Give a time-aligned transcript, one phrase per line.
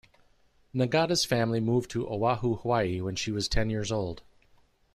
[0.73, 4.23] Nagata's family moved to Oahu, Hawai'i when she was ten years old.